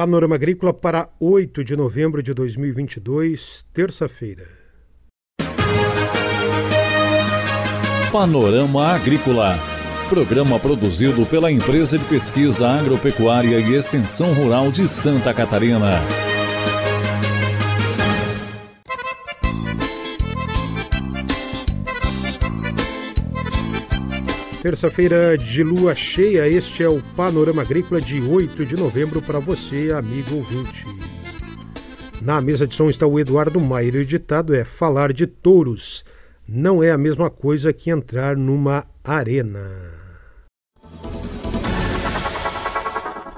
Panorama 0.00 0.34
Agrícola 0.34 0.72
para 0.72 1.10
8 1.20 1.62
de 1.62 1.76
novembro 1.76 2.22
de 2.22 2.32
2022, 2.32 3.66
terça-feira. 3.70 4.44
Panorama 8.10 8.94
Agrícola. 8.94 9.58
Programa 10.08 10.58
produzido 10.58 11.26
pela 11.26 11.52
Empresa 11.52 11.98
de 11.98 12.04
Pesquisa 12.06 12.66
Agropecuária 12.66 13.60
e 13.60 13.74
Extensão 13.74 14.32
Rural 14.32 14.72
de 14.72 14.88
Santa 14.88 15.34
Catarina. 15.34 16.00
Terça-feira 24.62 25.38
de 25.38 25.62
lua 25.62 25.94
cheia, 25.94 26.46
este 26.46 26.82
é 26.82 26.88
o 26.88 27.02
Panorama 27.16 27.62
Agrícola 27.62 27.98
de 27.98 28.20
8 28.20 28.66
de 28.66 28.76
novembro 28.76 29.22
para 29.22 29.38
você, 29.38 29.90
amigo 29.90 30.36
ouvinte. 30.36 30.84
Na 32.20 32.42
mesa 32.42 32.66
de 32.66 32.74
som 32.74 32.90
está 32.90 33.06
o 33.06 33.18
Eduardo 33.18 33.58
Maier 33.58 33.96
o 33.96 34.04
ditado 34.04 34.54
é 34.54 34.62
falar 34.62 35.14
de 35.14 35.26
touros. 35.26 36.04
Não 36.46 36.82
é 36.82 36.90
a 36.90 36.98
mesma 36.98 37.30
coisa 37.30 37.72
que 37.72 37.90
entrar 37.90 38.36
numa 38.36 38.84
arena. 39.02 39.66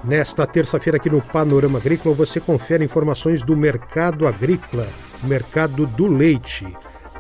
Nesta 0.03 0.45
terça-feira 0.45 0.97
aqui 0.97 1.09
no 1.09 1.23
Panorama 1.23 1.79
Agrícola 1.79 2.17
você 2.17 2.41
confere 2.41 2.85
informações 2.85 3.45
do 3.45 3.57
mercado 3.57 4.27
agrícola, 4.27 4.89
mercado 5.23 5.87
do 5.87 6.09
leite, 6.09 6.67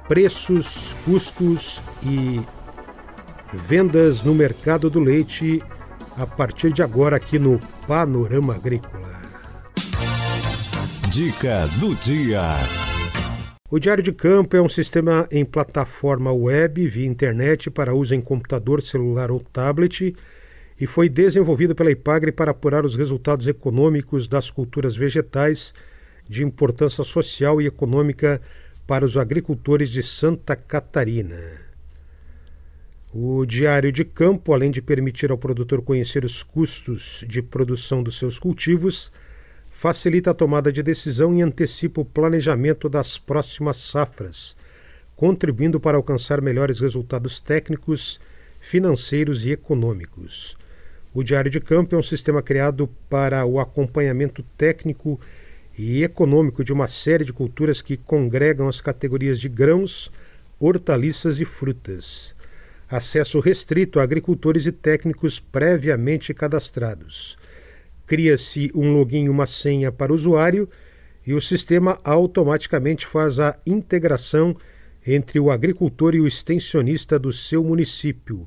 preços, 0.09 0.97
custos 1.05 1.81
e 2.03 2.43
Vendas 3.55 4.23
no 4.23 4.35
mercado 4.35 4.89
do 4.89 4.99
leite 4.99 5.61
a 6.17 6.27
partir 6.27 6.73
de 6.73 6.83
agora 6.83 7.17
aqui 7.17 7.39
no 7.39 7.61
Panorama 7.87 8.55
Agrícola. 8.55 9.21
Dica 11.11 11.67
do 11.79 11.95
dia. 11.97 12.41
O 13.71 13.79
Diário 13.79 14.03
de 14.03 14.11
Campo 14.11 14.57
é 14.57 14.63
um 14.63 14.71
sistema 14.71 15.29
em 15.31 15.45
plataforma 15.45 16.33
web 16.33 16.89
via 16.89 17.07
internet 17.07 17.71
para 17.71 17.95
uso 17.95 18.15
em 18.15 18.23
computador, 18.23 18.81
celular 18.81 19.31
ou 19.31 19.41
tablet 19.41 20.17
e 20.81 20.87
foi 20.87 21.11
desenvolvido 21.11 21.75
pela 21.75 21.91
IPAGRE 21.91 22.33
para 22.33 22.53
apurar 22.53 22.87
os 22.87 22.97
resultados 22.97 23.47
econômicos 23.47 24.27
das 24.27 24.51
culturas 24.51 24.97
vegetais 24.97 25.75
de 26.27 26.43
importância 26.43 27.05
social 27.05 27.61
e 27.61 27.67
econômica 27.67 28.41
para 28.87 29.05
os 29.05 29.19
agricultores 29.19 29.91
de 29.91 30.03
Santa 30.03 30.57
Catarina. 30.57 31.72
O 33.15 33.45
diário 33.45 33.93
de 33.93 34.07
campo, 34.07 34.55
além 34.55 34.71
de 34.71 34.81
permitir 34.81 35.31
ao 35.31 35.37
produtor 35.37 35.83
conhecer 35.83 36.25
os 36.25 36.43
custos 36.43 37.23
de 37.29 37.43
produção 37.43 38.03
dos 38.03 38.19
seus 38.19 38.39
cultivos, 38.39 39.13
facilita 39.71 40.31
a 40.31 40.35
tomada 40.35 40.73
de 40.73 40.83
decisão 40.83 41.37
e 41.37 41.43
antecipa 41.43 42.01
o 42.01 42.07
planejamento 42.07 42.89
das 42.89 43.19
próximas 43.19 43.77
safras, 43.77 44.57
contribuindo 45.15 45.79
para 45.79 45.99
alcançar 45.99 46.41
melhores 46.41 46.81
resultados 46.81 47.39
técnicos, 47.39 48.19
financeiros 48.59 49.45
e 49.45 49.51
econômicos. 49.51 50.57
O 51.13 51.23
Diário 51.23 51.51
de 51.51 51.61
Campo 51.61 51.95
é 51.95 51.99
um 51.99 52.03
sistema 52.03 52.41
criado 52.41 52.89
para 53.11 53.45
o 53.45 53.61
acompanhamento 53.61 54.43
técnico 54.57 55.21
e 55.77 56.03
econômico 56.03 56.65
de 56.65 56.73
uma 56.73 56.89
série 56.89 57.27
de 57.27 57.33
culturas 57.35 57.83
que 57.83 57.99
congregam 57.99 58.69
as 58.69 58.81
categorias 58.81 59.39
de 59.39 59.51
grãos, 59.51 60.11
hortaliças 60.59 61.39
e 61.39 61.45
frutas 61.45 62.35
acesso 62.93 63.41
restrito 63.41 63.99
a 63.99 64.03
agricultores 64.03 64.67
e 64.67 64.73
técnicos 64.73 65.41
previamente 65.41 66.35
cadastrados. 66.35 67.39
Cria-se 68.07 68.71
um 68.75 68.93
login 68.93 69.25
e 69.25 69.29
uma 69.31 69.47
senha 69.47 69.91
para 69.91 70.13
o 70.13 70.15
usuário 70.15 70.69
e 71.27 71.33
o 71.33 71.41
sistema 71.41 71.99
automaticamente 72.05 73.07
faz 73.07 73.41
a 73.41 73.57
integração 73.65 74.55
entre 75.07 75.41
o 75.41 75.51
agricultor 75.51 76.15
e 76.15 76.21
o 76.21 76.27
extensionista 76.27 77.19
do 77.19 77.33
seu 77.33 77.65
município. 77.65 78.47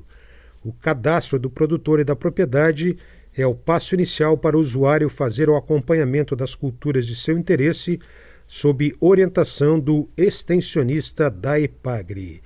O 0.64 0.72
cadastro 0.72 1.40
do 1.40 1.50
produtor 1.50 1.98
e 1.98 2.04
da 2.04 2.14
propriedade 2.14 2.96
é 3.36 3.44
o 3.44 3.54
passo 3.54 3.94
inicial 3.94 4.38
para 4.38 4.56
o 4.56 4.60
usuário 4.60 5.08
fazer 5.08 5.50
o 5.50 5.56
acompanhamento 5.56 6.36
das 6.36 6.54
culturas 6.54 7.04
de 7.04 7.16
seu 7.16 7.36
interesse 7.36 7.98
sob 8.46 8.94
orientação 9.00 9.80
do 9.80 10.08
extensionista 10.16 11.28
da 11.28 11.58
EPAGRE 11.58 12.42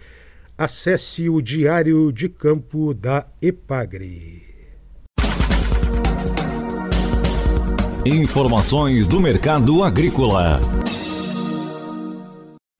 acesse 0.60 1.26
o 1.26 1.40
Diário 1.40 2.12
de 2.12 2.28
Campo 2.28 2.92
da 2.92 3.26
Epagre. 3.40 4.42
Informações 8.04 9.06
do 9.06 9.18
mercado 9.18 9.82
agrícola. 9.82 10.60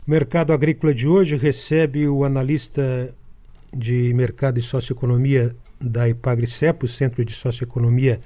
O 0.06 0.10
mercado 0.10 0.52
agrícola 0.52 0.92
de 0.92 1.08
hoje 1.08 1.36
recebe 1.36 2.06
o 2.06 2.22
analista 2.22 3.14
de 3.74 4.12
mercado 4.12 4.58
e 4.58 4.62
socioeconomia 4.62 5.56
da 5.80 6.06
Ipagre 6.06 6.46
CEP, 6.46 6.84
o 6.84 6.88
Centro 6.88 7.24
de 7.24 7.32
Socioeconomia 7.32 8.20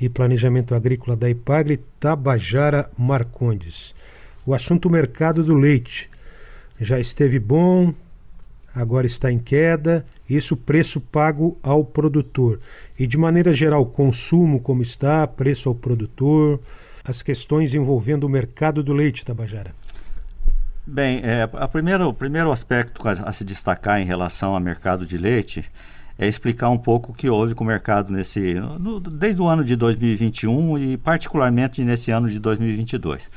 e 0.00 0.08
Planejamento 0.08 0.74
Agrícola 0.74 1.14
da 1.14 1.28
Ipagre, 1.28 1.84
Tabajara 2.00 2.90
Marcondes. 2.96 3.94
O 4.46 4.54
assunto 4.54 4.88
mercado 4.88 5.44
do 5.44 5.52
leite. 5.52 6.08
Já 6.80 6.98
esteve 6.98 7.38
bom, 7.38 7.92
agora 8.76 9.06
está 9.06 9.32
em 9.32 9.38
queda, 9.38 10.04
isso 10.28 10.54
preço 10.54 11.00
pago 11.00 11.58
ao 11.62 11.82
produtor. 11.82 12.60
E 12.98 13.06
de 13.06 13.16
maneira 13.16 13.54
geral, 13.54 13.86
consumo 13.86 14.60
como 14.60 14.82
está, 14.82 15.26
preço 15.26 15.70
ao 15.70 15.74
produtor, 15.74 16.60
as 17.02 17.22
questões 17.22 17.72
envolvendo 17.72 18.24
o 18.24 18.28
mercado 18.28 18.82
do 18.82 18.92
leite, 18.92 19.24
Tabajara. 19.24 19.74
Bem, 20.86 21.20
é, 21.24 21.48
a 21.54 21.66
primeiro, 21.66 22.06
o 22.06 22.12
primeiro 22.12 22.52
aspecto 22.52 23.08
a, 23.08 23.12
a 23.12 23.32
se 23.32 23.44
destacar 23.44 24.00
em 24.00 24.04
relação 24.04 24.54
ao 24.54 24.60
mercado 24.60 25.06
de 25.06 25.16
leite 25.16 25.64
é 26.18 26.28
explicar 26.28 26.68
um 26.68 26.78
pouco 26.78 27.12
o 27.12 27.14
que 27.14 27.30
houve 27.30 27.54
com 27.54 27.64
o 27.64 27.66
mercado 27.66 28.12
nesse, 28.12 28.54
no, 28.54 29.00
desde 29.00 29.40
o 29.40 29.46
ano 29.46 29.64
de 29.64 29.74
2021 29.74 30.78
e 30.78 30.96
particularmente 30.98 31.82
nesse 31.82 32.10
ano 32.10 32.28
de 32.28 32.38
2022. 32.38 33.30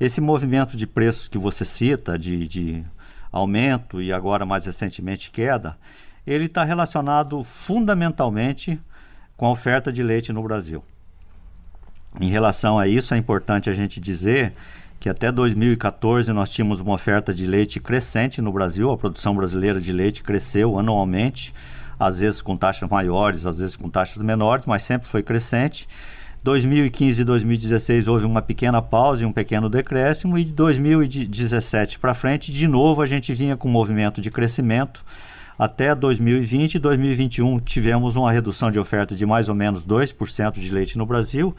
Esse 0.00 0.20
movimento 0.20 0.76
de 0.76 0.86
preços 0.86 1.28
que 1.28 1.38
você 1.38 1.64
cita, 1.64 2.18
de, 2.18 2.48
de 2.48 2.84
aumento 3.30 4.00
e 4.00 4.12
agora 4.12 4.46
mais 4.46 4.64
recentemente 4.64 5.30
queda, 5.30 5.76
ele 6.26 6.46
está 6.46 6.64
relacionado 6.64 7.42
fundamentalmente 7.42 8.80
com 9.36 9.46
a 9.46 9.50
oferta 9.50 9.92
de 9.92 10.02
leite 10.02 10.32
no 10.32 10.42
Brasil. 10.42 10.84
Em 12.20 12.28
relação 12.28 12.78
a 12.78 12.88
isso, 12.88 13.14
é 13.14 13.16
importante 13.16 13.70
a 13.70 13.74
gente 13.74 14.00
dizer 14.00 14.52
que 14.98 15.08
até 15.08 15.30
2014 15.30 16.32
nós 16.32 16.50
tínhamos 16.50 16.80
uma 16.80 16.94
oferta 16.94 17.32
de 17.32 17.46
leite 17.46 17.78
crescente 17.78 18.42
no 18.42 18.52
Brasil, 18.52 18.90
a 18.90 18.98
produção 18.98 19.34
brasileira 19.34 19.80
de 19.80 19.92
leite 19.92 20.22
cresceu 20.22 20.78
anualmente, 20.78 21.54
às 21.98 22.20
vezes 22.20 22.42
com 22.42 22.56
taxas 22.56 22.88
maiores, 22.88 23.46
às 23.46 23.58
vezes 23.58 23.76
com 23.76 23.88
taxas 23.88 24.22
menores, 24.22 24.66
mas 24.66 24.82
sempre 24.82 25.08
foi 25.08 25.22
crescente. 25.22 25.86
2015 26.42 27.20
e 27.20 27.24
2016 27.24 28.08
houve 28.08 28.24
uma 28.24 28.40
pequena 28.40 28.80
pausa 28.80 29.22
e 29.22 29.26
um 29.26 29.32
pequeno 29.32 29.68
decréscimo, 29.68 30.38
e 30.38 30.44
de 30.44 30.52
2017 30.52 31.98
para 31.98 32.14
frente, 32.14 32.52
de 32.52 32.68
novo, 32.68 33.02
a 33.02 33.06
gente 33.06 33.32
vinha 33.32 33.56
com 33.56 33.68
um 33.68 33.72
movimento 33.72 34.20
de 34.20 34.30
crescimento. 34.30 35.04
Até 35.58 35.94
2020 35.94 36.76
e 36.76 36.78
2021 36.78 37.58
tivemos 37.58 38.14
uma 38.14 38.30
redução 38.30 38.70
de 38.70 38.78
oferta 38.78 39.14
de 39.14 39.26
mais 39.26 39.48
ou 39.48 39.54
menos 39.54 39.84
2% 39.84 40.52
de 40.52 40.72
leite 40.72 40.96
no 40.96 41.04
Brasil. 41.04 41.54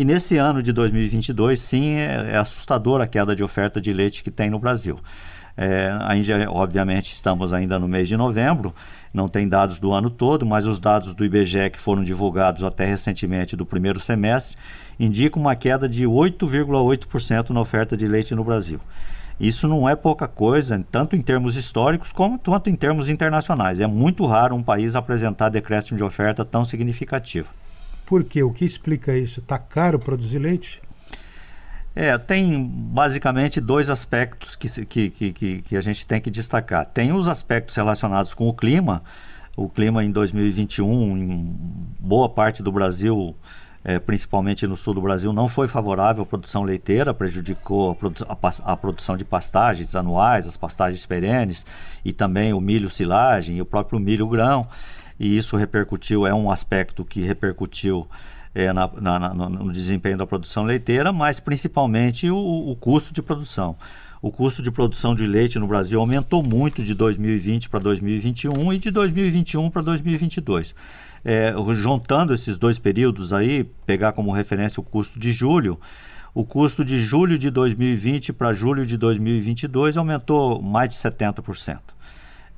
E 0.00 0.04
nesse 0.04 0.38
ano 0.38 0.62
de 0.62 0.72
2022, 0.72 1.60
sim, 1.60 1.98
é, 1.98 2.30
é 2.30 2.36
assustadora 2.38 3.04
a 3.04 3.06
queda 3.06 3.36
de 3.36 3.42
oferta 3.42 3.78
de 3.78 3.92
leite 3.92 4.24
que 4.24 4.30
tem 4.30 4.48
no 4.48 4.58
Brasil. 4.58 4.98
É, 5.54 5.94
ainda, 6.00 6.50
obviamente, 6.50 7.12
estamos 7.12 7.52
ainda 7.52 7.78
no 7.78 7.86
mês 7.86 8.08
de 8.08 8.16
novembro, 8.16 8.74
não 9.12 9.28
tem 9.28 9.46
dados 9.46 9.78
do 9.78 9.92
ano 9.92 10.08
todo, 10.08 10.46
mas 10.46 10.66
os 10.66 10.80
dados 10.80 11.12
do 11.12 11.22
IBGE 11.22 11.68
que 11.68 11.78
foram 11.78 12.02
divulgados 12.02 12.64
até 12.64 12.86
recentemente 12.86 13.54
do 13.54 13.66
primeiro 13.66 14.00
semestre 14.00 14.56
indicam 14.98 15.42
uma 15.42 15.54
queda 15.54 15.86
de 15.86 16.06
8,8% 16.06 17.50
na 17.50 17.60
oferta 17.60 17.94
de 17.94 18.08
leite 18.08 18.34
no 18.34 18.42
Brasil. 18.42 18.80
Isso 19.38 19.68
não 19.68 19.86
é 19.86 19.94
pouca 19.94 20.26
coisa, 20.26 20.82
tanto 20.90 21.14
em 21.14 21.20
termos 21.20 21.56
históricos 21.56 22.10
como 22.10 22.38
quanto 22.38 22.70
em 22.70 22.74
termos 22.74 23.10
internacionais. 23.10 23.80
É 23.80 23.86
muito 23.86 24.24
raro 24.24 24.56
um 24.56 24.62
país 24.62 24.96
apresentar 24.96 25.50
decréscimo 25.50 25.98
de 25.98 26.04
oferta 26.04 26.42
tão 26.42 26.64
significativo. 26.64 27.52
Por 28.10 28.24
quê? 28.24 28.42
O 28.42 28.50
que 28.50 28.64
explica 28.64 29.16
isso? 29.16 29.38
Está 29.38 29.56
caro 29.56 29.96
produzir 29.96 30.40
leite? 30.40 30.82
É, 31.94 32.18
tem 32.18 32.60
basicamente 32.60 33.60
dois 33.60 33.88
aspectos 33.88 34.56
que, 34.56 34.68
que, 34.84 35.10
que, 35.10 35.62
que, 35.62 35.76
a 35.76 35.80
gente 35.80 36.04
tem 36.04 36.20
que 36.20 36.28
destacar. 36.28 36.86
Tem 36.86 37.12
os 37.12 37.28
aspectos 37.28 37.76
relacionados 37.76 38.34
com 38.34 38.48
o 38.48 38.52
clima. 38.52 39.00
O 39.56 39.68
clima 39.68 40.02
em 40.02 40.10
2021, 40.10 41.18
em 41.18 41.56
boa 42.00 42.28
parte 42.28 42.64
do 42.64 42.72
Brasil, 42.72 43.32
é, 43.84 44.00
principalmente 44.00 44.66
no 44.66 44.76
sul 44.76 44.94
do 44.94 45.00
Brasil, 45.00 45.32
não 45.32 45.46
foi 45.46 45.68
favorável 45.68 46.24
à 46.24 46.26
produção 46.26 46.64
leiteira, 46.64 47.14
prejudicou 47.14 47.92
a, 47.92 47.94
produ 47.94 48.26
a, 48.28 48.72
a, 48.72 48.76
produção 48.76 49.16
de 49.16 49.24
pastagens 49.24 49.94
anuais, 49.94 50.48
as 50.48 50.56
pastagens 50.56 51.06
perenes 51.06 51.64
e 52.04 52.12
também 52.12 52.52
o 52.52 52.60
milho 52.60 52.90
silagem 52.90 53.58
e 53.58 53.62
o 53.62 53.64
próprio 53.64 54.00
milho 54.00 54.26
grão. 54.26 54.66
E 55.20 55.36
isso 55.36 55.56
repercutiu, 55.56 56.26
é 56.26 56.34
um 56.34 56.50
aspecto 56.50 57.04
que 57.04 57.20
repercutiu 57.20 58.08
é, 58.54 58.72
na, 58.72 58.90
na, 59.00 59.48
no 59.48 59.70
desempenho 59.70 60.16
da 60.16 60.26
produção 60.26 60.64
leiteira, 60.64 61.12
mas 61.12 61.38
principalmente 61.38 62.28
o, 62.30 62.70
o 62.70 62.74
custo 62.74 63.12
de 63.12 63.22
produção 63.22 63.76
o 64.22 64.30
custo 64.30 64.62
de 64.62 64.70
produção 64.70 65.14
de 65.14 65.26
leite 65.26 65.58
no 65.58 65.66
Brasil 65.66 65.98
aumentou 65.98 66.42
muito 66.42 66.82
de 66.82 66.94
2020 66.94 67.70
para 67.70 67.80
2021 67.80 68.72
e 68.72 68.78
de 68.78 68.90
2021 68.90 69.70
para 69.70 69.82
2022. 69.82 70.74
É, 71.24 71.54
juntando 71.74 72.34
esses 72.34 72.58
dois 72.58 72.78
períodos 72.78 73.32
aí, 73.32 73.64
pegar 73.86 74.12
como 74.12 74.30
referência 74.30 74.80
o 74.80 74.84
custo 74.84 75.18
de 75.18 75.32
julho, 75.32 75.80
o 76.34 76.44
custo 76.44 76.84
de 76.84 77.00
julho 77.00 77.38
de 77.38 77.50
2020 77.50 78.32
para 78.34 78.52
julho 78.52 78.84
de 78.84 78.96
2022 78.96 79.96
aumentou 79.96 80.60
mais 80.60 80.90
de 80.90 80.94
70%. 80.96 81.78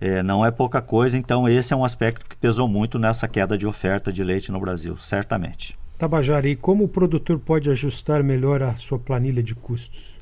É, 0.04 0.20
não 0.20 0.44
é 0.44 0.50
pouca 0.50 0.82
coisa, 0.82 1.16
então 1.16 1.48
esse 1.48 1.72
é 1.72 1.76
um 1.76 1.84
aspecto 1.84 2.26
que 2.26 2.36
pesou 2.36 2.66
muito 2.66 2.98
nessa 2.98 3.28
queda 3.28 3.56
de 3.56 3.64
oferta 3.64 4.12
de 4.12 4.24
leite 4.24 4.50
no 4.50 4.58
Brasil, 4.58 4.96
certamente. 4.96 5.78
Tabajara, 5.96 6.48
e 6.48 6.56
como 6.56 6.82
o 6.82 6.88
produtor 6.88 7.38
pode 7.38 7.70
ajustar 7.70 8.20
melhor 8.20 8.64
a 8.64 8.74
sua 8.74 8.98
planilha 8.98 9.40
de 9.40 9.54
custos? 9.54 10.18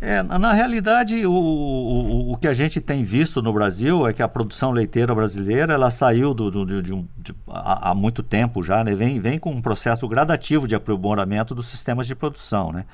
É, 0.00 0.22
na 0.22 0.54
realidade, 0.54 1.26
o, 1.26 1.30
o, 1.30 2.32
o, 2.32 2.36
que 2.38 2.48
a 2.48 2.54
gente 2.54 2.80
tem 2.80 3.04
visto 3.04 3.42
no 3.42 3.52
Brasil 3.52 4.08
é 4.08 4.14
que 4.14 4.22
a 4.22 4.26
produção 4.26 4.70
leiteira 4.70 5.14
brasileira 5.14 5.74
ela 5.74 5.90
saiu 5.90 6.32
do, 6.32 6.50
do, 6.50 6.64
de, 6.64 6.80
de, 6.80 7.04
de, 7.18 7.34
há, 7.46 7.94
muito 7.94 8.22
tempo 8.22 8.62
já, 8.62 8.82
né? 8.82 8.94
vem, 8.94 9.20
vem 9.20 9.38
com 9.38 9.50
um 9.50 9.60
processo 9.60 10.08
gradativo 10.08 10.66
de 10.66 10.74
aprimoramento 10.74 11.54
dos 11.54 11.66
sistemas 11.66 12.06
de 12.06 12.14
produção. 12.14 12.72
Né? 12.72 12.86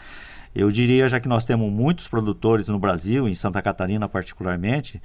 Eu 0.58 0.72
diria, 0.72 1.08
já 1.08 1.20
que 1.20 1.28
nós 1.28 1.44
temos 1.44 1.70
muitos 1.70 2.08
produtores 2.08 2.66
no 2.66 2.80
Brasil, 2.80 3.28
em 3.28 3.34
Santa 3.34 3.62
Catarina 3.62 4.08
particularmente, 4.08 5.00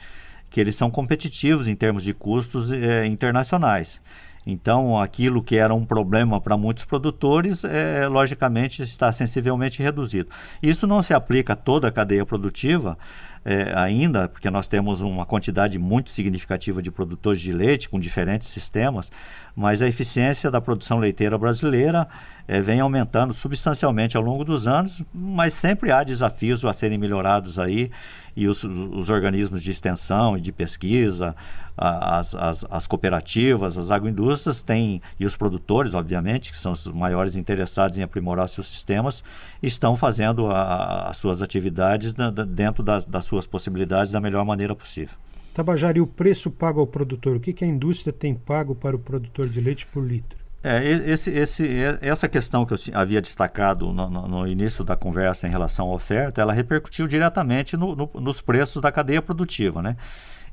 que 0.49 0.59
eles 0.59 0.75
são 0.75 0.89
competitivos 0.89 1.67
em 1.67 1.75
termos 1.75 2.01
de 2.01 2.11
custos 2.11 2.71
é, 2.71 3.05
internacionais. 3.05 4.01
Então, 4.47 4.99
aquilo 4.99 5.43
que 5.43 5.55
era 5.55 5.71
um 5.71 5.85
problema 5.85 6.41
para 6.41 6.57
muitos 6.57 6.85
produtores, 6.85 7.63
é, 7.63 8.07
logicamente, 8.07 8.81
está 8.81 9.11
sensivelmente 9.11 9.83
reduzido. 9.83 10.29
Isso 10.61 10.87
não 10.87 11.03
se 11.03 11.13
aplica 11.13 11.53
a 11.53 11.55
toda 11.55 11.87
a 11.87 11.91
cadeia 11.91 12.25
produtiva, 12.25 12.97
é, 13.45 13.73
ainda, 13.75 14.27
porque 14.27 14.49
nós 14.49 14.67
temos 14.67 15.01
uma 15.01 15.25
quantidade 15.25 15.77
muito 15.77 16.09
significativa 16.09 16.81
de 16.81 16.89
produtores 16.89 17.41
de 17.41 17.51
leite 17.51 17.89
com 17.89 17.99
diferentes 17.99 18.47
sistemas, 18.49 19.11
mas 19.55 19.81
a 19.81 19.87
eficiência 19.87 20.49
da 20.49 20.61
produção 20.61 20.97
leiteira 20.99 21.37
brasileira 21.37 22.07
é, 22.47 22.61
vem 22.61 22.79
aumentando 22.79 23.33
substancialmente 23.33 24.17
ao 24.17 24.23
longo 24.23 24.43
dos 24.43 24.67
anos, 24.67 25.03
mas 25.13 25.53
sempre 25.53 25.91
há 25.91 26.03
desafios 26.03 26.63
a 26.65 26.73
serem 26.73 26.97
melhorados 26.97 27.59
aí 27.59 27.91
e 28.35 28.47
os, 28.47 28.63
os 28.63 29.09
organismos 29.09 29.61
de 29.61 29.71
extensão 29.71 30.37
e 30.37 30.41
de 30.41 30.51
pesquisa, 30.51 31.35
as, 31.77 32.35
as, 32.35 32.65
as, 32.69 32.87
cooperativas, 32.87 33.77
as 33.77 33.91
agroindústrias 33.91 34.63
têm, 34.63 35.01
e 35.19 35.25
os 35.25 35.35
produtores, 35.35 35.93
obviamente, 35.93 36.51
que 36.51 36.57
são 36.57 36.71
os 36.71 36.85
maiores 36.87 37.35
interessados 37.35 37.97
em 37.97 38.03
aprimorar 38.03 38.47
seus 38.47 38.67
sistemas, 38.67 39.23
estão 39.61 39.95
fazendo 39.95 40.47
a, 40.47 41.09
as 41.09 41.17
suas 41.17 41.41
atividades 41.41 42.13
da, 42.13 42.29
da, 42.29 42.43
dentro 42.43 42.83
das, 42.83 43.05
das 43.05 43.25
suas 43.33 43.47
possibilidades 43.47 44.11
da 44.11 44.21
melhor 44.21 44.45
maneira 44.45 44.75
possível. 44.75 45.17
Tabajara, 45.55 45.97
e 45.97 46.01
o 46.01 46.07
preço 46.07 46.51
pago 46.51 46.79
ao 46.79 46.87
produtor? 46.87 47.35
O 47.35 47.39
que, 47.39 47.51
que 47.51 47.65
a 47.65 47.67
indústria 47.67 48.13
tem 48.13 48.35
pago 48.35 48.75
para 48.75 48.95
o 48.95 48.99
produtor 48.99 49.47
de 49.47 49.59
leite 49.59 49.85
por 49.87 50.03
litro? 50.03 50.37
É, 50.63 50.81
esse, 50.87 51.29
esse, 51.31 51.67
essa 52.01 52.29
questão 52.29 52.65
que 52.65 52.73
eu 52.73 52.77
havia 52.93 53.21
destacado 53.21 53.91
no, 53.91 54.09
no, 54.09 54.27
no, 54.27 54.47
início 54.47 54.83
da 54.83 54.95
conversa 54.95 55.45
em 55.45 55.49
relação 55.49 55.91
à 55.91 55.93
oferta, 55.93 56.41
ela 56.41 56.53
repercutiu 56.53 57.05
diretamente 57.05 57.75
no, 57.75 58.09
nos 58.13 58.39
preços 58.39 58.81
da 58.81 58.91
cadeia 58.91 59.21
produtiva, 59.21 59.81
né? 59.81 59.97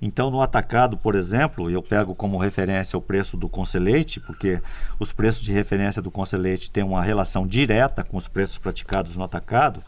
Então, 0.02 0.30
no 0.30 0.40
atacado, 0.40 0.96
por 0.96 1.14
exemplo, 1.14 1.70
eu 1.70 1.82
pego 1.82 2.14
como 2.14 2.38
referência 2.38 2.98
o 2.98 3.02
preço 3.02 3.36
do 3.36 3.48
Conselheite, 3.48 4.18
porque 4.18 4.60
os 4.98 5.12
preços 5.12 5.42
de 5.42 5.52
referência 5.52 6.00
do 6.00 6.10
Conselheite 6.10 6.70
têm 6.70 6.82
uma 6.82 7.02
relação 7.02 7.46
direta 7.46 8.02
com 8.02 8.16
os 8.16 8.26
preços 8.26 8.58
praticados 8.58 9.14
no 9.16 9.22
atacado 9.22 9.82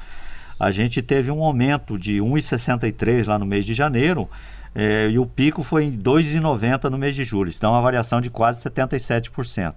a 0.59 0.71
gente 0.71 1.03
teve 1.03 1.31
um 1.31 1.43
aumento 1.43 1.99
de 1.99 2.19
1,63 2.19 3.27
lá 3.27 3.39
no 3.39 3.47
mês 3.47 3.67
de 3.67 3.75
janeiro 3.75 4.29
é, 4.75 5.09
e 5.11 5.19
o 5.19 5.27
pico 5.27 5.63
foi 5.63 5.85
em 5.85 5.99
2,90 5.99 6.85
no 6.85 6.99
mês 6.99 7.15
de 7.15 7.25
julho. 7.25 7.53
Então, 7.55 7.73
uma 7.73 7.83
variação 7.83 8.21
de 8.21 8.31
quase 8.31 8.63
77%. 8.69 9.75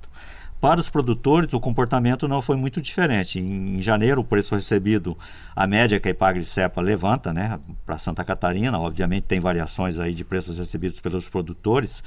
Para 0.61 0.79
os 0.79 0.89
produtores, 0.89 1.53
o 1.53 1.59
comportamento 1.59 2.27
não 2.27 2.41
foi 2.41 2.55
muito 2.55 2.81
diferente. 2.81 3.39
Em, 3.39 3.77
em 3.77 3.81
janeiro, 3.81 4.21
o 4.21 4.23
preço 4.23 4.55
recebido, 4.55 5.17
a 5.55 5.67
média 5.67 5.99
que 5.99 6.07
a 6.07 6.11
Ipagre 6.11 6.43
Cepa 6.45 6.81
levanta, 6.81 7.33
né, 7.33 7.59
para 7.85 7.97
Santa 7.97 8.23
Catarina, 8.23 8.79
obviamente 8.79 9.23
tem 9.23 9.39
variações 9.39 9.99
aí 9.99 10.13
de 10.13 10.23
preços 10.23 10.57
recebidos 10.57 10.99
pelos 10.99 11.27
produtores. 11.27 12.01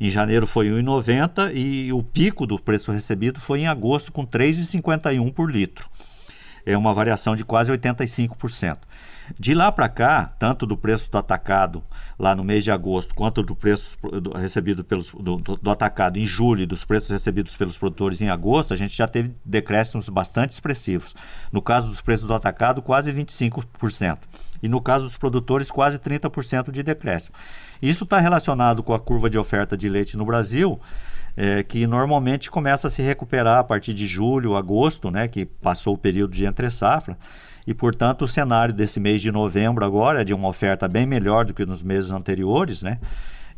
Em 0.00 0.10
janeiro 0.10 0.46
foi 0.46 0.70
1,90 0.70 1.54
e 1.54 1.92
o 1.92 2.02
pico 2.02 2.46
do 2.46 2.58
preço 2.58 2.90
recebido 2.90 3.38
foi 3.38 3.60
em 3.60 3.66
agosto 3.66 4.10
com 4.10 4.26
3,51 4.26 5.32
por 5.32 5.50
litro 5.50 5.88
é 6.64 6.76
uma 6.76 6.94
variação 6.94 7.34
de 7.34 7.44
quase 7.44 7.72
85%. 7.72 8.78
De 9.38 9.54
lá 9.54 9.70
para 9.70 9.88
cá, 9.88 10.32
tanto 10.38 10.66
do 10.66 10.76
preço 10.76 11.10
do 11.10 11.18
atacado 11.18 11.82
lá 12.18 12.34
no 12.34 12.42
mês 12.42 12.64
de 12.64 12.70
agosto, 12.70 13.14
quanto 13.14 13.42
do 13.42 13.54
preço 13.54 13.96
recebido 14.34 14.82
pelos, 14.82 15.10
do, 15.10 15.36
do, 15.36 15.70
atacado 15.70 16.18
em 16.18 16.26
julho 16.26 16.62
e 16.62 16.66
dos 16.66 16.84
preços 16.84 17.10
recebidos 17.10 17.56
pelos 17.56 17.78
produtores 17.78 18.20
em 18.20 18.28
agosto, 18.28 18.74
a 18.74 18.76
gente 18.76 18.96
já 18.96 19.06
teve 19.06 19.32
decréscimos 19.44 20.08
bastante 20.08 20.50
expressivos. 20.50 21.14
No 21.52 21.62
caso 21.62 21.88
dos 21.88 22.00
preços 22.00 22.26
do 22.26 22.34
atacado, 22.34 22.82
quase 22.82 23.12
25%. 23.12 24.18
E 24.62 24.68
no 24.68 24.80
caso 24.80 25.04
dos 25.04 25.16
produtores, 25.16 25.70
quase 25.70 25.98
30% 25.98 26.70
de 26.70 26.82
decréscimo. 26.82 27.34
Isso 27.80 28.04
está 28.04 28.18
relacionado 28.18 28.82
com 28.82 28.92
a 28.92 29.00
curva 29.00 29.30
de 29.30 29.38
oferta 29.38 29.76
de 29.76 29.88
leite 29.88 30.16
no 30.16 30.24
Brasil, 30.24 30.78
é, 31.36 31.62
que 31.62 31.86
normalmente 31.86 32.50
começa 32.50 32.88
a 32.88 32.90
se 32.90 33.02
recuperar 33.02 33.58
a 33.58 33.64
partir 33.64 33.94
de 33.94 34.06
julho, 34.06 34.56
agosto, 34.56 35.10
né, 35.10 35.28
que 35.28 35.44
passou 35.44 35.94
o 35.94 35.98
período 35.98 36.34
de 36.34 36.44
entre 36.44 36.70
safra. 36.70 37.16
E, 37.66 37.74
portanto, 37.74 38.22
o 38.22 38.28
cenário 38.28 38.74
desse 38.74 38.98
mês 38.98 39.20
de 39.20 39.30
novembro 39.30 39.84
agora 39.84 40.22
é 40.22 40.24
de 40.24 40.34
uma 40.34 40.48
oferta 40.48 40.88
bem 40.88 41.06
melhor 41.06 41.44
do 41.44 41.54
que 41.54 41.64
nos 41.66 41.82
meses 41.82 42.10
anteriores, 42.10 42.82
né? 42.82 42.98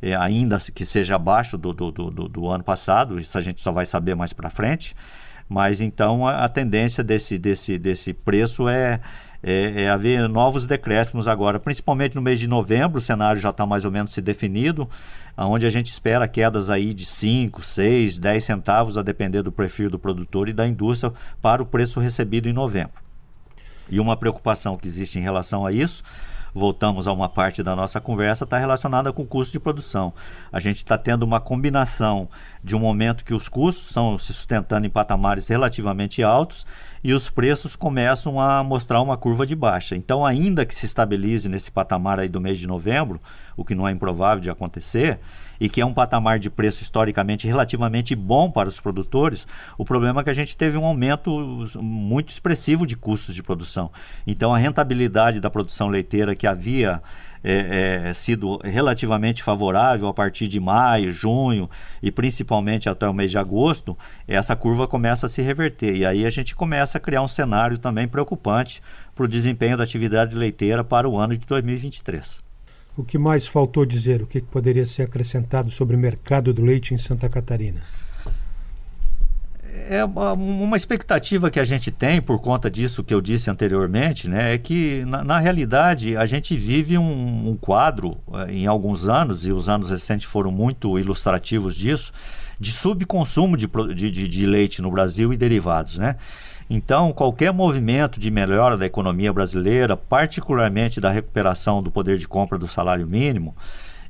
É, 0.02 0.16
ainda 0.16 0.58
que 0.74 0.84
seja 0.84 1.14
abaixo 1.14 1.56
do, 1.56 1.72
do, 1.72 1.90
do, 1.92 2.28
do, 2.28 2.48
ano 2.48 2.64
passado, 2.64 3.20
isso 3.20 3.38
a 3.38 3.40
gente 3.40 3.62
só 3.62 3.70
vai 3.70 3.86
saber 3.86 4.16
mais 4.16 4.32
para 4.32 4.50
frente. 4.50 4.96
Mas 5.48 5.80
então 5.80 6.26
a, 6.26 6.44
a, 6.44 6.48
tendência 6.48 7.04
desse, 7.04 7.38
desse, 7.38 7.78
desse 7.78 8.12
preço 8.12 8.68
é, 8.68 8.98
é, 9.42 9.82
é, 9.82 9.88
haver 9.88 10.28
novos 10.28 10.66
decréscimos 10.66 11.26
agora, 11.26 11.58
principalmente 11.58 12.14
no 12.14 12.22
mês 12.22 12.38
de 12.38 12.46
novembro, 12.46 12.98
o 12.98 13.00
cenário 13.00 13.40
já 13.40 13.50
está 13.50 13.66
mais 13.66 13.84
ou 13.84 13.90
menos 13.90 14.12
se 14.12 14.20
definido 14.20 14.88
onde 15.36 15.66
a 15.66 15.70
gente 15.70 15.90
espera 15.90 16.28
quedas 16.28 16.68
aí 16.68 16.92
de 16.92 17.06
5, 17.06 17.62
6, 17.62 18.18
10 18.18 18.44
centavos, 18.44 18.98
a 18.98 19.02
depender 19.02 19.42
do 19.42 19.50
perfil 19.50 19.88
do 19.88 19.98
produtor 19.98 20.48
e 20.48 20.52
da 20.52 20.66
indústria, 20.66 21.12
para 21.40 21.62
o 21.62 21.66
preço 21.66 22.00
recebido 22.00 22.48
em 22.48 22.52
novembro. 22.52 23.02
E 23.90 23.98
uma 23.98 24.16
preocupação 24.16 24.76
que 24.76 24.86
existe 24.86 25.18
em 25.18 25.22
relação 25.22 25.66
a 25.66 25.72
isso 25.72 26.02
voltamos 26.54 27.08
a 27.08 27.12
uma 27.12 27.28
parte 27.28 27.62
da 27.62 27.74
nossa 27.74 28.00
conversa, 28.00 28.44
está 28.44 28.58
relacionada 28.58 29.12
com 29.12 29.22
o 29.22 29.26
custo 29.26 29.52
de 29.52 29.60
produção. 29.60 30.12
A 30.52 30.60
gente 30.60 30.78
está 30.78 30.98
tendo 30.98 31.22
uma 31.22 31.40
combinação 31.40 32.28
de 32.62 32.76
um 32.76 32.78
momento 32.78 33.24
que 33.24 33.34
os 33.34 33.48
custos 33.48 33.88
estão 33.88 34.18
se 34.18 34.32
sustentando 34.32 34.86
em 34.86 34.90
patamares 34.90 35.48
relativamente 35.48 36.22
altos 36.22 36.66
e 37.04 37.12
os 37.12 37.28
preços 37.28 37.74
começam 37.74 38.38
a 38.38 38.62
mostrar 38.62 39.00
uma 39.00 39.16
curva 39.16 39.44
de 39.44 39.56
baixa. 39.56 39.96
Então, 39.96 40.24
ainda 40.24 40.64
que 40.64 40.74
se 40.74 40.86
estabilize 40.86 41.48
nesse 41.48 41.70
patamar 41.70 42.20
aí 42.20 42.28
do 42.28 42.40
mês 42.40 42.58
de 42.58 42.66
novembro, 42.66 43.20
o 43.56 43.64
que 43.64 43.74
não 43.74 43.88
é 43.88 43.90
improvável 43.90 44.40
de 44.40 44.48
acontecer, 44.48 45.18
e 45.60 45.68
que 45.68 45.80
é 45.80 45.86
um 45.86 45.92
patamar 45.92 46.38
de 46.38 46.50
preço 46.50 46.82
historicamente 46.82 47.46
relativamente 47.46 48.16
bom 48.16 48.50
para 48.50 48.68
os 48.68 48.80
produtores, 48.80 49.46
o 49.78 49.84
problema 49.84 50.20
é 50.20 50.24
que 50.24 50.30
a 50.30 50.34
gente 50.34 50.56
teve 50.56 50.76
um 50.76 50.84
aumento 50.84 51.30
muito 51.80 52.30
expressivo 52.30 52.86
de 52.86 52.96
custos 52.96 53.34
de 53.34 53.42
produção. 53.42 53.90
Então, 54.26 54.54
a 54.54 54.58
rentabilidade 54.58 55.40
da 55.40 55.50
produção 55.50 55.88
leiteira 55.88 56.34
que 56.42 56.46
havia 56.48 57.00
é, 57.44 58.08
é, 58.08 58.12
sido 58.12 58.58
relativamente 58.64 59.44
favorável 59.44 60.08
a 60.08 60.12
partir 60.12 60.48
de 60.48 60.58
maio, 60.58 61.12
junho 61.12 61.70
e 62.02 62.10
principalmente 62.10 62.88
até 62.88 63.08
o 63.08 63.14
mês 63.14 63.30
de 63.30 63.38
agosto, 63.38 63.96
essa 64.26 64.56
curva 64.56 64.88
começa 64.88 65.26
a 65.26 65.28
se 65.28 65.40
reverter. 65.40 65.94
E 65.94 66.04
aí 66.04 66.26
a 66.26 66.30
gente 66.30 66.56
começa 66.56 66.98
a 66.98 67.00
criar 67.00 67.22
um 67.22 67.28
cenário 67.28 67.78
também 67.78 68.08
preocupante 68.08 68.82
para 69.14 69.24
o 69.24 69.28
desempenho 69.28 69.76
da 69.76 69.84
atividade 69.84 70.34
leiteira 70.34 70.82
para 70.82 71.08
o 71.08 71.16
ano 71.16 71.36
de 71.36 71.46
2023. 71.46 72.40
O 72.96 73.04
que 73.04 73.16
mais 73.16 73.46
faltou 73.46 73.86
dizer? 73.86 74.20
O 74.20 74.26
que 74.26 74.40
poderia 74.40 74.84
ser 74.84 75.02
acrescentado 75.02 75.70
sobre 75.70 75.94
o 75.94 75.98
mercado 75.98 76.52
do 76.52 76.64
leite 76.64 76.92
em 76.92 76.98
Santa 76.98 77.28
Catarina? 77.28 77.80
É 79.92 80.04
uma 80.04 80.76
expectativa 80.76 81.50
que 81.50 81.60
a 81.60 81.64
gente 81.64 81.90
tem 81.90 82.20
por 82.20 82.38
conta 82.38 82.70
disso 82.70 83.04
que 83.04 83.12
eu 83.12 83.20
disse 83.20 83.50
anteriormente, 83.50 84.28
né, 84.28 84.54
é 84.54 84.58
que 84.58 85.04
na, 85.04 85.22
na 85.22 85.38
realidade 85.38 86.16
a 86.16 86.24
gente 86.24 86.56
vive 86.56 86.96
um, 86.96 87.50
um, 87.50 87.56
quadro 87.56 88.16
eh, 88.34 88.52
em 88.52 88.66
alguns 88.66 89.08
anos 89.08 89.46
e 89.46 89.52
os 89.52 89.68
anos 89.68 89.90
recentes 89.90 90.26
foram 90.26 90.50
muito 90.50 90.98
ilustrativos 90.98 91.74
disso 91.74 92.12
de 92.58 92.72
subconsumo 92.72 93.56
de, 93.56 93.66
de, 93.94 94.28
de 94.28 94.46
leite 94.46 94.80
no 94.80 94.90
Brasil 94.90 95.32
e 95.32 95.36
derivados, 95.36 95.98
né? 95.98 96.16
Então, 96.70 97.12
qualquer 97.12 97.52
movimento 97.52 98.20
de 98.20 98.30
melhora 98.30 98.76
da 98.76 98.86
economia 98.86 99.32
brasileira, 99.32 99.96
particularmente 99.96 101.00
da 101.00 101.10
recuperação 101.10 101.82
do 101.82 101.90
poder 101.90 102.16
de 102.18 102.26
compra 102.26 102.56
do 102.56 102.68
salário 102.68 103.06
mínimo, 103.06 103.54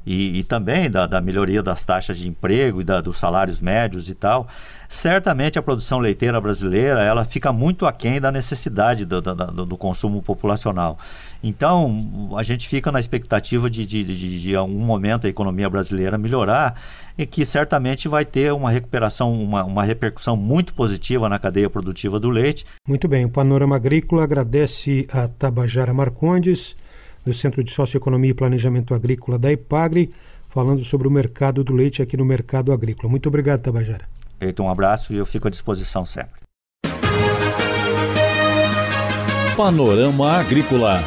e, 0.05 0.39
e 0.39 0.43
também 0.43 0.91
da, 0.91 1.07
da, 1.07 1.21
melhoria 1.21 1.63
das 1.63 1.85
taxas 1.85 2.19
de 2.19 2.29
emprego 2.29 2.81
e 2.81 2.85
da, 2.85 3.01
dos 3.01 3.19
salários 3.19 3.61
médios 3.61 4.09
e 4.09 4.15
tal, 4.15 4.49
certamente 4.89 5.59
a 5.59 5.63
produção 5.63 5.99
leiteira 5.99 6.41
brasileira 6.41 7.03
ela 7.03 7.25
fica 7.25 7.53
muito 7.53 7.87
aquém 7.87 8.21
da 8.21 8.33
necessidade 8.33 9.05
do, 9.05 9.21
do, 9.21 9.67
do 9.67 9.77
consumo 9.77 10.21
populacional. 10.21 10.99
Então, 11.43 12.31
a 12.37 12.43
gente 12.43 12.69
fica 12.69 12.93
na 12.93 13.01
expectativa 13.01 13.69
de, 13.69 13.85
de, 13.85 14.05
de, 14.05 14.41
de, 14.41 14.57
algum 14.57 14.79
momento 14.79 15.27
a 15.27 15.31
economia 15.31 15.69
brasileira 15.69 16.17
melhorar 16.17 16.81
e 17.19 17.27
que 17.27 17.45
certamente 17.45 18.07
vai 18.09 18.25
ter 18.25 18.53
uma 18.53 18.71
recuperação, 18.71 19.33
uma, 19.33 19.65
uma 19.65 19.83
repercussão 19.83 20.37
muito 20.37 20.73
positiva 20.73 21.29
na 21.29 21.39
cadeia 21.39 21.69
produtiva 21.69 22.21
do 22.21 22.31
leite. 22.31 22.65
Muito 22.87 23.09
bem, 23.09 23.25
o 23.25 23.31
Panorama 23.31 23.77
Agrícola 23.77 24.23
agradece 24.23 25.07
a 25.13 25.27
Tabajara 25.27 25.93
Marcondes, 25.93 26.77
do 27.25 27.33
Centro 27.33 27.63
de 27.63 27.71
Socioeconomia 27.71 28.31
e 28.31 28.35
Planejamento 28.35 28.95
Agrícola 28.95 29.39
da 29.39 29.53
IPAGRE, 29.53 30.11
falando 30.49 30.83
sobre 30.85 31.09
o 31.09 31.11
mercado 31.11 31.65
do 31.65 31.73
leite 31.73 32.03
aqui 32.03 32.17
no 32.17 32.25
mercado 32.25 32.73
agrícola. 32.73 33.11
Muito 33.11 33.29
obrigado, 33.29 33.63
Tabajara. 33.63 34.07
Eita, 34.41 34.63
um 34.63 34.69
abraço 34.69 35.13
e 35.13 35.17
eu 35.17 35.25
fico 35.25 35.49
à 35.49 35.51
disposição 35.51 36.05
sempre. 36.05 36.43
Panorama 39.57 40.33
Agrícola. 40.33 41.03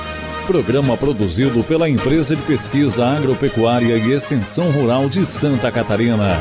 Programa 0.48 0.96
produzido 0.96 1.64
pela 1.64 1.90
Empresa 1.90 2.36
de 2.36 2.42
Pesquisa 2.44 3.06
Agropecuária 3.06 3.98
e 3.98 4.12
Extensão 4.12 4.72
Rural 4.72 5.10
de 5.10 5.26
Santa 5.26 5.72
Catarina. 5.72 6.38